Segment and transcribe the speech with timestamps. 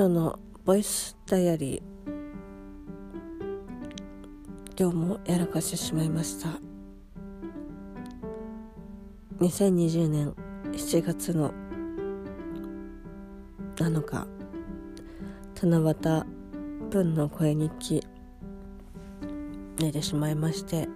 [0.00, 1.82] オのボイスダイアリー。
[4.78, 6.48] 今日もやらかしてしまいました。
[9.40, 10.34] 2020年
[10.72, 11.52] 7月の
[13.76, 14.26] 7日。
[15.62, 16.24] 七夕
[16.90, 18.06] 文の声日記。
[19.78, 20.88] 寝てしまいまして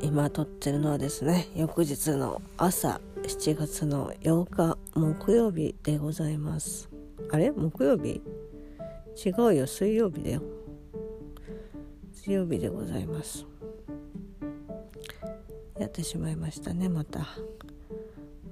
[0.00, 6.95] 今撮ってるのはですね翌日の朝7月の8日木曜日でございます。
[7.30, 7.50] あれ？
[7.50, 8.22] 木曜日？
[9.24, 9.66] 違うよ。
[9.66, 10.42] 水曜日だよ。
[12.12, 13.46] 水曜日でございます。
[15.78, 17.20] やってしまいましたねまた。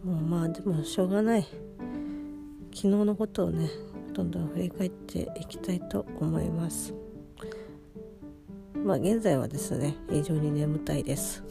[0.05, 1.43] もうまあでもしょうがない。
[2.73, 3.71] 昨日のことをね
[4.13, 6.95] どんどん振り返っていきたいと思います。
[8.85, 11.43] まあ現在はですね非常に眠たいです。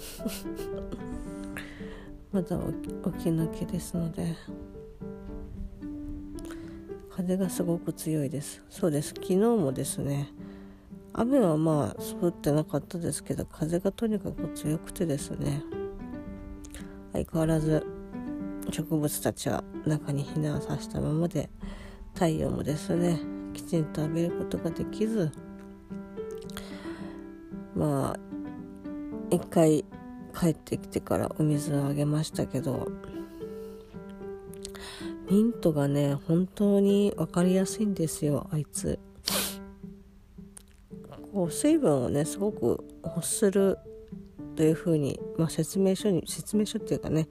[2.32, 2.64] まだ起
[3.24, 4.36] き抜けですので。
[7.16, 8.64] 風がすごく強いです。
[8.70, 9.10] そうです。
[9.10, 10.30] 昨日もですね
[11.14, 15.62] 雨はまあ降ってなかったですけど風がとにかく強くてですね
[17.14, 17.86] 相変わらず
[18.72, 21.52] 植物たちは中に避難させたままで
[22.16, 23.20] 太陽もですね
[23.54, 25.32] きちんと浴びることができず
[27.76, 28.20] まあ
[29.30, 29.86] 一回
[30.36, 32.88] 帰ってきてからお水をあげましたけど
[35.30, 39.00] ミントがね本当に分かりやすいんですよあいつ。
[41.34, 43.80] こう水分をねすごく欲する
[44.56, 47.28] というふうに、まあ、説明書に説明書っていうかね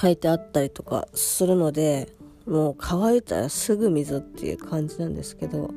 [0.00, 2.08] 書いてあったりとかするので
[2.44, 5.70] もう乾いたらすぐ水っていう感じなんですけど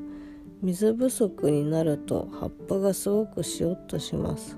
[0.62, 4.58] 水不足になると葉っぱがすごくしおっとします。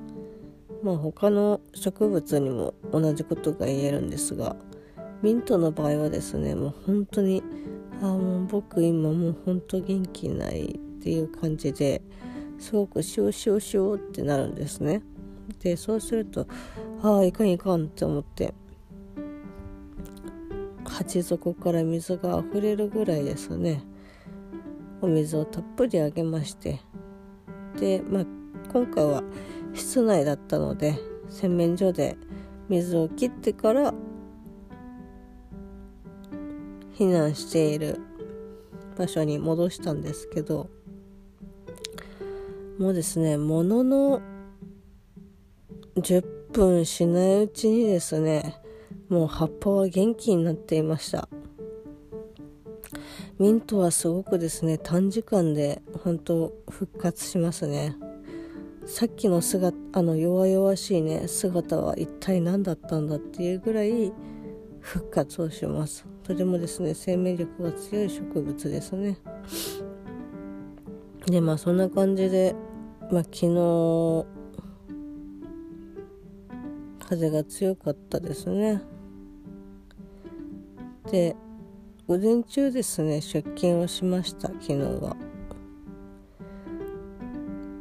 [0.83, 4.57] まあ他の植物にも同じことが言えるんですが
[5.23, 7.41] ミントの場合はですねもう本当に
[8.01, 12.01] あもう僕今もう本当元気ないっていう感じで
[12.59, 15.01] すごくシューシューシュってなるんですね。
[15.61, 16.45] でそうすると
[17.01, 18.53] ああいかんいかんって思って
[20.85, 23.81] 鉢底から水が溢れるぐらいですね。
[25.01, 26.81] お水をたっぷりあげまして。
[27.79, 28.25] でまあ
[28.73, 29.23] 今回は
[29.73, 32.17] 室内だったので洗面所で
[32.67, 33.92] 水を切ってから
[36.97, 37.99] 避難している
[38.97, 40.69] 場所に戻したんですけど
[42.79, 44.21] もうですねものの
[45.95, 48.55] 10分しないうちにですね
[49.09, 51.27] もう葉っぱは元気になっていました。
[53.39, 57.95] ミントはすごくですね短時間で本当復活しますね。
[58.85, 64.11] さっきの姿あの弱々しいね姿は一体何だったんだっていうぐらい
[64.79, 66.05] 復活をします。
[66.23, 69.17] とてもですね生命力が強い植物ですね。
[71.25, 72.56] でまあそんな感じで、
[73.11, 74.25] まあ、昨日
[77.07, 78.81] 風が強かったですね。
[81.11, 81.35] で
[82.07, 85.16] 午前中ですね出勤をしました昨日は。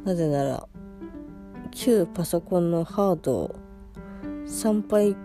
[0.03, 0.67] なぜなら
[1.71, 3.55] 旧パソコンのハードを
[4.45, 5.15] 参拝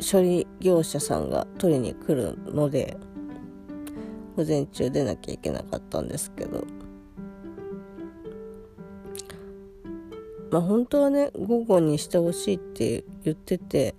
[0.00, 2.96] 処理業者さんが取りに来るので
[4.36, 6.64] 午前中出なきゃいけなかったんですけど。
[10.50, 13.94] まあ本当はね午後にしてほしいって言ってて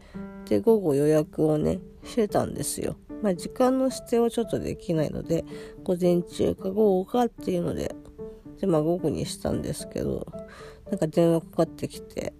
[0.49, 2.97] で午後予約をねしてたんですよ。
[3.21, 5.45] まあ時間の指定はちょっとできないので
[5.83, 7.95] 午前中か午後かっていうので
[8.59, 10.27] でまあ午後にしたんですけど
[10.89, 12.33] なんか電話かかってきて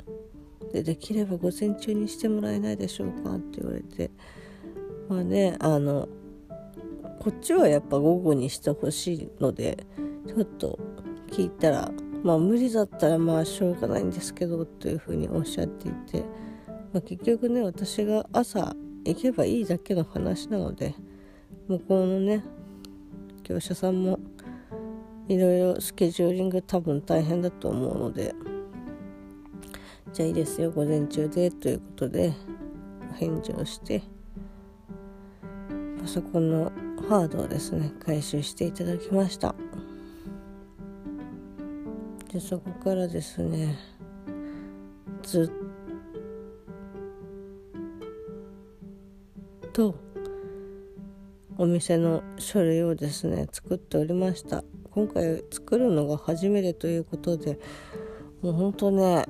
[0.71, 4.11] でできれば午前中にしてもらえないでしょうかって言われて。
[5.11, 6.07] まあねあの
[7.19, 9.85] こっちはやっぱ午後にしてほしいので
[10.25, 10.79] ちょっと
[11.29, 11.91] 聞いたら
[12.23, 16.21] まあ無理だったらまあしょうがないんですけどというふうにおっしゃっていて、
[16.93, 18.73] まあ、結局ね私が朝
[19.03, 20.95] 行けばいいだけの話なので
[21.67, 22.43] 向こうのね
[23.43, 24.17] 業者さんも
[25.27, 28.33] いろいろスケジューリング多分大変だと思うので
[30.13, 32.33] じゃあいいですよ午前中でということで
[33.17, 34.03] 返事をして
[36.01, 36.71] パソコンの
[37.07, 39.55] ハードをですね回収していただきました。
[42.31, 43.77] でそこからですね
[45.23, 45.51] ず
[49.67, 49.95] っと
[51.57, 54.63] お店の書類をですね作っておりました。
[54.91, 57.59] 今回作るのが初めてということで
[58.41, 59.25] もうほんとね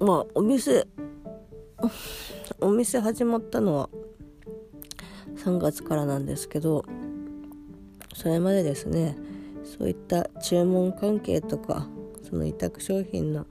[0.00, 0.86] まあお店
[2.60, 3.90] お店始まったのは
[5.36, 6.84] 3月からなんですけど
[8.14, 9.16] それまでですね
[9.64, 11.88] そういった注文関係とか
[12.28, 13.46] その委託商品の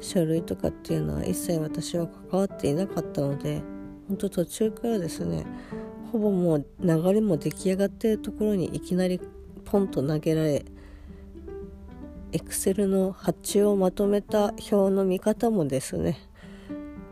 [0.00, 3.62] 書類とかっていうのは一切私は関わっていなかったので
[4.08, 5.46] ほんと途中からですね
[6.12, 9.20] ほぼもう流れも出来上がってるところにいきなり
[9.64, 10.64] ポンと投げられ
[12.32, 16.18] エクセルの発注をまとめた表の見方もですね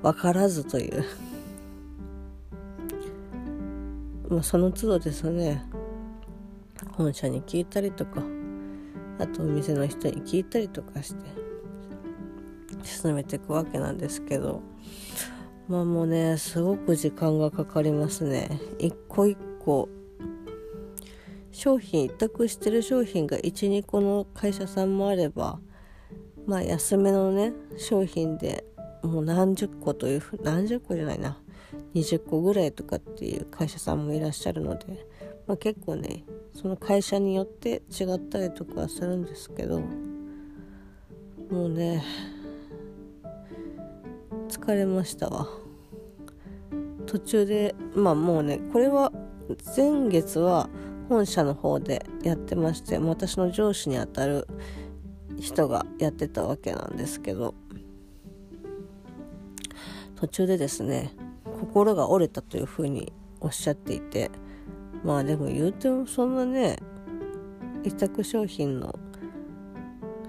[0.02, 1.04] 分からずという。
[4.28, 5.64] まあその都度ですね
[6.92, 8.22] 本社に聞いたりとか
[9.18, 11.24] あとお店の人に聞いたりとかして
[12.82, 14.60] 進めていくわけなんですけど
[15.66, 18.60] まあもうねすごく時間がかかりますね。
[18.78, 19.88] 一個一個
[21.58, 25.58] 商品委託してる商品が12個の会社さんもあれば
[26.46, 28.64] まあ安めのね商品で
[29.02, 31.37] もう何十個というふ何十個じゃないな
[31.96, 35.05] 20個ぐらいとかっていう会社さんもいらっしゃるので、
[35.49, 36.22] まあ、結構ね
[36.55, 39.81] その会社によって違ったりとかするんですけど
[41.50, 42.04] もうね
[44.49, 45.49] 疲れましたわ。
[47.06, 49.11] 途中でまあもうねこれは
[49.76, 50.69] 前月は
[51.08, 54.46] 本社の方でやってまして私の上司にあたる
[55.38, 57.55] 人がやってたわけなんですけど
[60.16, 61.14] 途中でですね
[61.60, 64.31] 心が折れたというふうにおっしゃっていて
[65.05, 66.76] まあでも言うてもそんなね
[67.84, 68.99] 委託商品の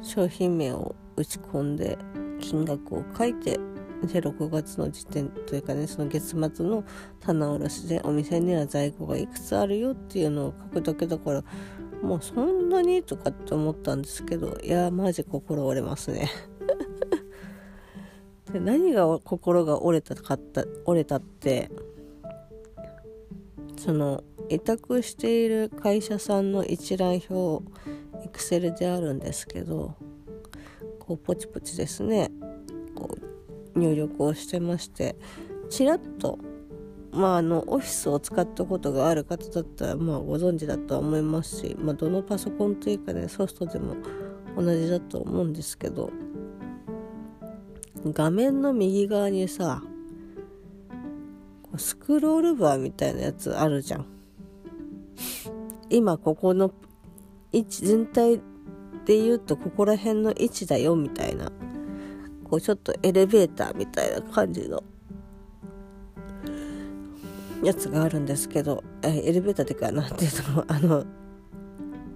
[0.02, 1.98] 商品名を打ち込んで
[2.40, 3.60] 金額を書いて
[4.08, 6.84] で6月の時点というかねその月末の
[7.20, 11.44] 棚卸しでお店には在庫がいくつあるよっていうのを書くだけだから
[12.02, 16.30] もうそんなにとかって思ったんですけどいやマジ心折れますね。
[18.54, 21.70] で何が心が折れたかった折れたって
[23.78, 27.64] その委託している会社さんの一覧表
[28.24, 29.96] エクセルであるんですけど
[31.00, 32.32] こうポチポチですね。
[33.76, 35.16] 入力をしてまして
[35.70, 36.40] ちらっと
[37.12, 43.96] まああのオフィスを使ったことがある方だったらまあご存知だとは思いますし、まあ、どのパソコンというかねソフトでも
[44.56, 46.12] 同じだと思うんですけど
[48.06, 49.82] 画面の右側にさ
[51.78, 54.06] スクロールバーみたいなやつあるじゃん。
[55.90, 56.72] 今ここの
[57.52, 58.38] 位置全体
[59.06, 61.52] で言うとここら辺の位置だよみたいな。
[62.50, 64.84] こうちょっとエレベーターみたいな感じの
[67.64, 71.06] やつがあるんですけどえエレベーターっていうかなんていうのあの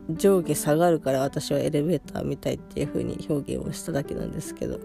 [0.10, 4.80] 上下下がるから私はエレベーターみたいっていう風に表現をしただけなんですけど、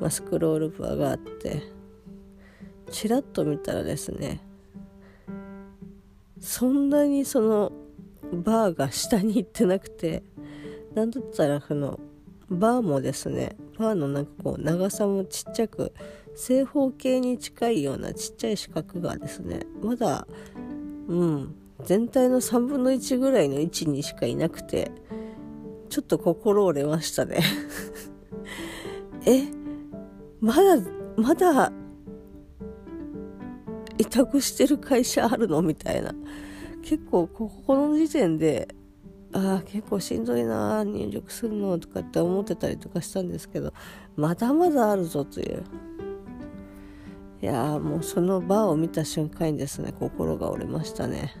[0.00, 1.62] まあ、スクロールバーがあって
[2.90, 4.40] ちらっと見たらですね
[6.40, 7.72] そんなにその
[8.32, 10.22] バーが下に行ってなくて
[10.94, 11.98] なんだったらその
[12.50, 15.92] バーもですねバーのなんかこう長さもちっちゃく
[16.34, 20.26] 正方形に近いようなちっちゃい四角がですねまだ
[21.08, 21.54] うん
[21.84, 24.90] 全体の3分の1ぐらいの位置にしかいなくて
[25.88, 27.40] ちょっと心折れましたね。
[29.26, 29.42] え
[30.40, 30.78] まだ
[31.16, 31.72] まだ
[33.98, 35.62] 委託してる会社あるの？
[35.62, 36.14] みたいな。
[36.82, 38.68] 結構ここの時点で
[39.32, 43.72] あ結構しんどいな入力するのとかって思ってたりとかしたんですけど
[44.16, 45.62] まだまだあるぞという。
[47.42, 51.34] いやもうそのバーを見た瞬間にですね心が折れましたね。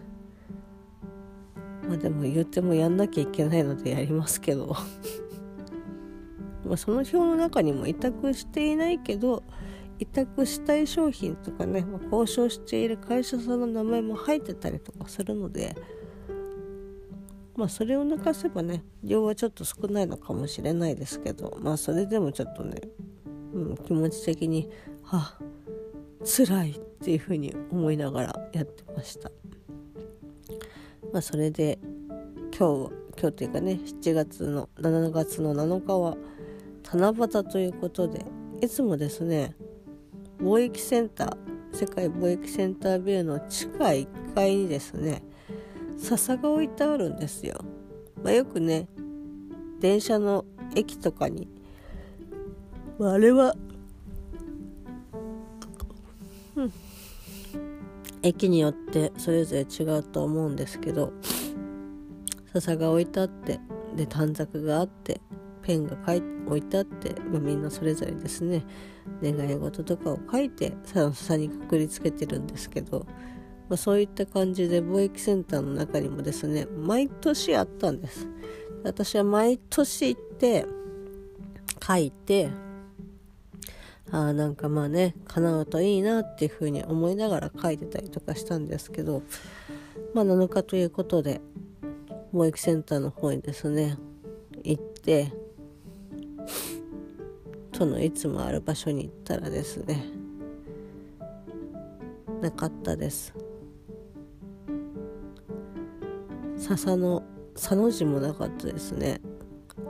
[1.86, 4.74] まあでも言ってもやんなきゃいけないのでやりますけど。
[6.64, 9.42] まその表の中にも委託していないけど
[9.98, 15.76] 委託したい商品とかね、まあ、交渉している会社さんの名前も入ってたりとかするので
[17.60, 22.80] まあそれを抜かせばね量はちょっと少ないのかもしれないですけどまあそれでもちょっとね、
[23.52, 24.70] うん、気持ち的に
[25.02, 25.38] はあ
[26.24, 29.30] 辛いっていうふうに思いながらやってました。
[31.12, 31.78] まあ、それで
[32.58, 36.16] 今日今日というかね7月の7月の7日は
[36.84, 38.24] 七夕ということで
[38.62, 39.54] いつもですね
[40.40, 45.22] 貿易センター世界貿易センタービルの地下1階にですね
[46.00, 47.64] 笹が置いてあるんですよ、
[48.22, 48.88] まあ、よくね
[49.80, 51.48] 電車の駅とかに、
[52.98, 53.54] まあ、あれは
[56.56, 56.72] うん。
[58.22, 61.12] 駅によってそれぞれ違うと思うんですけど
[62.52, 63.60] 笹が置いてあって
[63.96, 65.20] で短冊があって
[65.62, 68.64] ペンが書い置いてあって、まあ、みんなそれぞれですね。
[69.22, 73.06] 願い事とかを書いて笹にくくりつけてるんですけど
[73.70, 78.26] まあ、そういった感じで貿易センターの中にもですね毎年あったんです。
[78.82, 80.66] 私は毎年行って
[81.86, 82.50] 書いて
[84.10, 89.22] あなんかまあね叶うといいなっていうふうに思いながら書いてたりとかしたんですけど
[90.14, 91.40] まあ7日ということで
[92.34, 93.96] 貿易センターの方にですね
[94.64, 95.32] 行って
[97.72, 100.06] そのいつもある場所に行ったらですね
[102.40, 103.49] なかったです。
[106.76, 107.24] 笹の
[107.54, 109.20] 佐の字もなかったですね。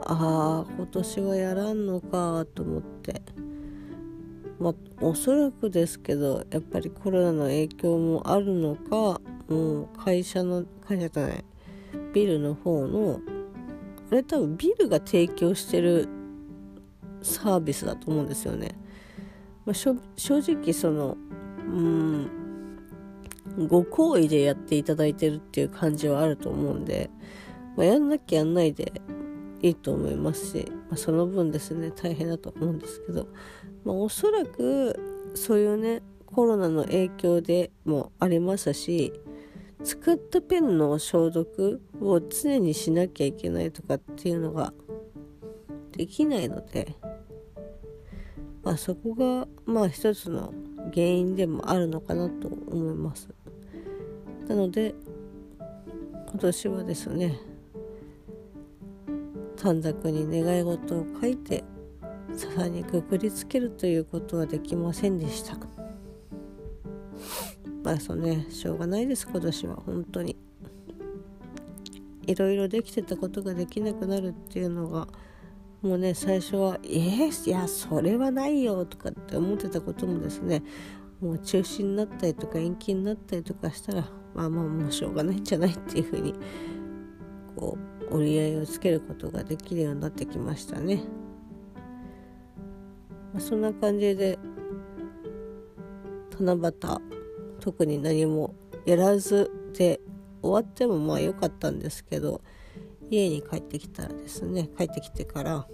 [0.05, 3.21] ああ今年はやらんのかと思って。
[4.59, 11.45] まあおそらくですけどやっぱりコロナの影響もあるのかもう会社の会社じゃない
[12.13, 13.19] ビルの方の
[14.11, 16.07] あれ多分ビルが提供してる
[17.21, 18.69] サービスだと思うんですよね、
[19.65, 21.17] まあ、正直その
[21.59, 22.40] うん
[23.57, 27.09] ご好意でやっていただいてるっていう感じはあると思うんで、
[27.75, 29.01] まあ、やんなきゃやんないで
[29.61, 33.27] いいと思いますし、まあ、その分ですね大変だと思うんですけど、
[33.83, 34.99] まあ、おそらく
[35.35, 39.13] そういうねコロナの影響でもありますし
[39.83, 44.73] 使ったペンの消毒を常にしなきゃいけないとかっていうのが
[45.91, 46.95] できないので、
[48.63, 50.53] まあ、そこがまあ一つの
[50.93, 53.29] 原因でもあるのかなと思います。
[54.51, 54.93] なので
[56.29, 57.39] 今年はですね
[59.55, 61.63] 短冊に願い事を書いて
[62.35, 65.55] 笹にくくりつけるということはできませんでした。
[67.81, 70.35] まあそうねしょうがないです今年は本当に。
[72.27, 75.07] いろいろできてたことができなくなるっていうのが
[75.81, 80.61] もうね最初は「えー、いやそれはないよ」とかって思ってたこともですね
[81.21, 86.33] もう中止になったりとか延期になったりとかしたらまあまあもうしょうがないんじゃないっていうふうに
[87.55, 87.77] こ
[88.09, 91.03] う折り合いをつけることができるようになってきましたね。
[93.33, 94.37] まあ、そんな感じで
[96.39, 96.73] 七夕
[97.59, 100.01] 特に何もやらずで
[100.41, 102.41] 終わってもまあ良かったんですけど
[103.09, 105.67] 家に帰ってきたらですね帰ってきてから、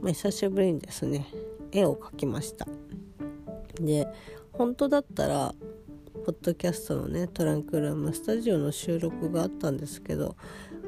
[0.00, 1.26] まあ、久しぶりにですね
[1.72, 2.66] 絵を描きました
[3.80, 4.06] で
[4.52, 5.54] 本当だったら
[6.30, 10.36] ポッドキャストのねトランクルームスタジオの収録があったんですけど、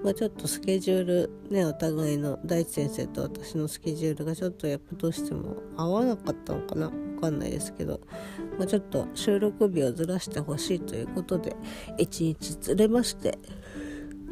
[0.04, 8.00] まあ、ちょっとスケジュールねお互いの大地先生と私のスケジュールがちょっとやっぱどうしても合わなかったのかな分かんないですけど、
[8.56, 11.56] まあ、ちょっと収録日をずらしてほしいということで
[11.98, 13.36] 1日ずれまして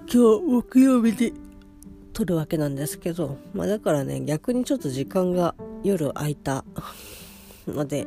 [0.07, 1.33] 今日木曜日に
[2.13, 6.65] 撮るわけなんですけど、まあ、だからね逆にちょっと時間が夜空いた
[7.67, 8.07] ので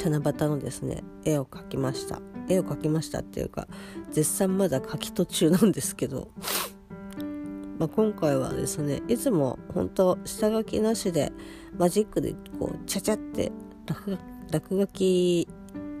[0.00, 2.20] 七夕のですね絵を描きました。
[2.50, 3.68] 絵を描きましたっていうか
[4.10, 6.28] 絶賛まだ描き途中なんですけど、
[7.78, 11.32] まあ、今回はですねいつも本当下書きなしで
[11.78, 13.52] マジックでこうちゃちゃって
[14.50, 15.48] 落書き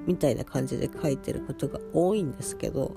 [0.06, 2.96] みたいな感じで描いてることが多いんですけど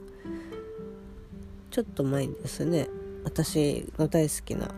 [1.69, 2.87] ちょっと前にですね
[3.23, 4.69] 私の大好きな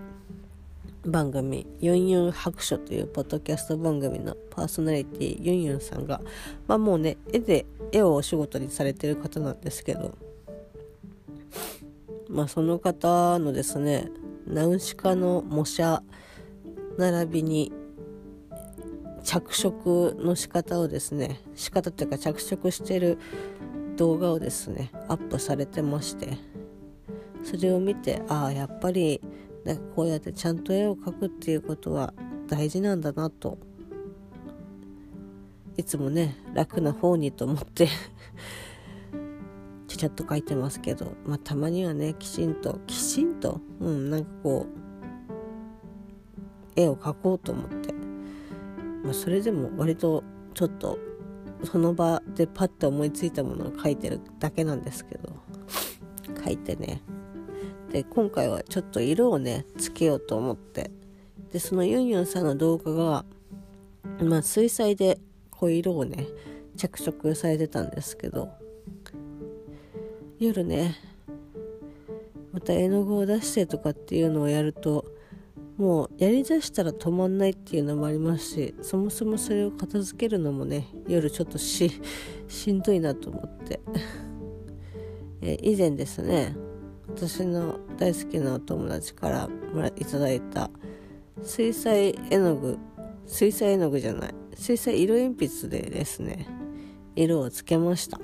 [1.06, 6.20] 番組ユンユン白書というポッドキャスト番組のパーソナリティユンユンさんが
[6.68, 10.18] まあもうね絵で絵をお仕事にされてる方なんですけど
[12.28, 14.10] まあその方のですね
[14.48, 16.02] ナウシカの模写
[16.98, 17.72] 並びに
[19.24, 23.20] 着色の仕方をですね仕方というか着色してる
[23.96, 26.38] 動画をですねアップされてまして
[27.44, 29.22] それを見てああやっぱり
[29.96, 32.14] こうやってちゃんと絵を描くっていうことは
[32.48, 33.58] 大事なんだなと。
[35.78, 37.88] いつもね楽な方にと思って。
[39.88, 44.66] ちゃちゃっと描いてますけど、まあ、たまにはねきちんときちんとうんなんかこ
[46.78, 47.94] う絵を描こうと思って、
[49.04, 51.00] まあ、それでも割とちょっと
[51.64, 55.34] その場でパッと思いついたものを描いてるだけなんですけど。
[56.46, 57.02] 描いてね
[57.92, 60.92] で今回はちょっと色をねつけようと思って。
[61.52, 63.26] でそのユンユンさんの動画が
[64.22, 66.28] まあ水彩でこう色をね
[66.76, 68.50] 着色されてたんですけど
[70.38, 70.96] 夜ね
[72.52, 75.06] また絵の具を出してとかっていうのをやると
[75.78, 82.02] もうやりだしたら止まんないっていうのもありますしそもそもそれを片付けるのもね夜ちょっとし
[82.48, 83.80] しんどいなと思って。
[85.42, 86.56] え以前ですね
[87.18, 90.70] 私の大好きなお友達からもらいただいた
[91.42, 92.78] 水彩絵の具
[93.26, 96.46] 水彩絵の具じゃない水彩色鉛筆でですね
[97.16, 98.20] 色をつけました。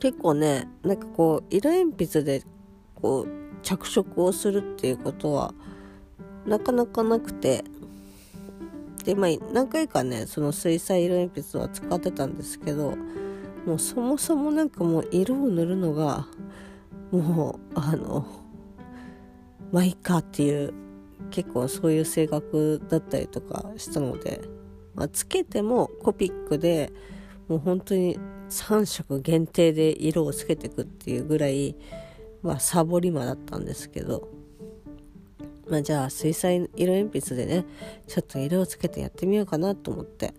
[0.00, 2.42] 結構ねなんかこう色鉛筆で
[2.96, 3.28] こう
[3.62, 5.54] 着色をするっていうことは
[6.46, 7.62] なかなかなくて
[9.04, 12.96] でまあ何回かねその水彩色鉛筆は使ってたんですけど
[13.66, 16.26] もうそもそもなんかもう色を塗るのが
[17.10, 18.26] もうあの
[19.72, 20.72] まあいいかっていう
[21.30, 24.40] 結構そういう性格だったりとかしたので、
[24.94, 26.92] まあ、つけてもコピックで
[27.48, 31.76] もう本当に3色限定で色をつけていくっていうぐらい、
[32.42, 34.28] まあ、サボり魔だったんですけど、
[35.68, 37.66] まあ、じゃあ水彩色鉛筆でね
[38.06, 40.34] ちょっと色をつけてやってみようかなと思って。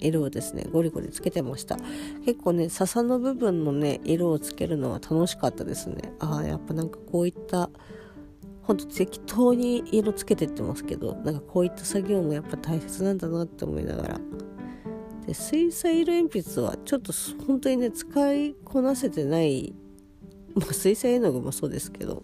[0.00, 1.76] 色をですねゴリゴリつけてました。
[2.24, 6.12] 結構ね笹の部分のね色をつけるのは楽しかったですね。
[6.18, 7.70] ああやっぱなんかこういった
[8.62, 14.20] ほんと適当に色つけてってますけどなんかこういった作業もやっぱ大切なんだなって思いながら。
[15.26, 17.12] で水彩色鉛筆はちょっと
[17.46, 19.74] 本当にね使いこなせてない
[20.54, 22.22] まあ水彩絵の具もそうですけど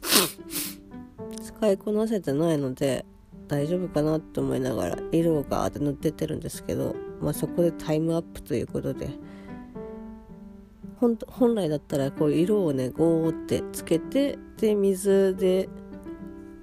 [1.42, 3.04] 使いこなせてないので
[3.46, 9.08] 大丈夫かなって思いながら色をガーって塗ってってるんですけど、まあ、そこでタイムアップということで
[11.00, 15.68] 本来だったらこう色をねゴーってつけてで水で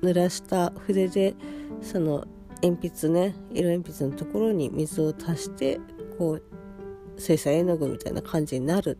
[0.01, 1.35] 濡らした筆で
[1.81, 2.25] その
[2.63, 5.79] 鉛筆ね色鉛筆のところに水を足して
[6.17, 6.43] こう
[7.19, 8.97] 水彩絵の具みたいな感じになる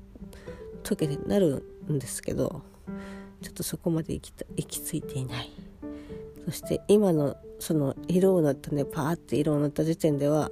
[0.84, 2.62] 溶けてなるんですけど
[3.42, 5.71] ちょっとそこまで行き行き着いていない。
[6.46, 10.52] そして今のその色を塗ったねパーって色を塗った時点では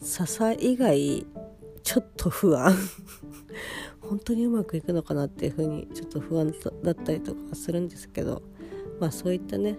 [0.00, 1.26] 笹以外
[1.82, 2.74] ちょっと不安。
[4.00, 6.52] 本当にうまくいくのかなっていう風にちょっと不安
[6.82, 8.42] だったりとかするんですけど
[9.00, 9.78] まあそういったね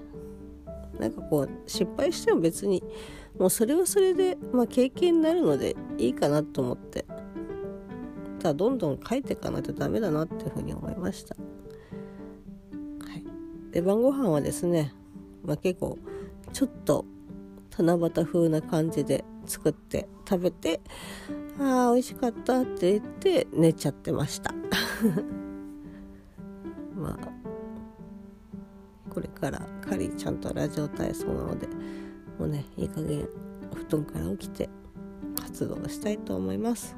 [0.99, 2.83] なんかこう失敗しても別に
[3.37, 7.05] もうそれはそれで、まあ、経験になるのでいいかなと思って
[8.39, 11.41] ただどんどん書いていかないとダメだなっていうふうに思いました、は
[13.15, 13.23] い、
[13.71, 14.93] で晩ご飯はですね、
[15.45, 15.97] ま、結構
[16.53, 17.05] ちょっと
[17.77, 20.81] 七夕風な感じで作って食べて
[21.59, 24.53] ああ美味しかったって言って寝ちゃってました。
[26.95, 27.27] まあ
[29.09, 31.67] これからカリーちゃんとラジオ体操なので
[32.37, 33.27] もうねいい加減
[33.73, 34.69] 布団から起きて
[35.41, 36.95] 活動したいと思います。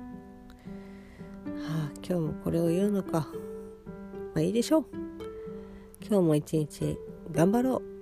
[1.45, 3.27] はあ今日もこれを言うのか。
[4.33, 4.85] まあいいでしょう。
[6.01, 6.97] 今日も一日
[7.31, 7.96] 頑張ろう。